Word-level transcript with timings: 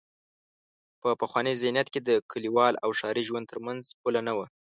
په 1.01 1.09
پخواني 1.21 1.53
ذهنیت 1.61 1.87
کې 1.93 1.99
د 2.03 2.09
کلیوال 2.31 2.73
او 2.83 2.89
ښاري 2.99 3.23
ژوند 3.29 3.45
تر 3.51 3.59
منځ 3.65 3.81
پوله 4.01 4.21
نه 4.27 4.33
وه. 4.37 4.45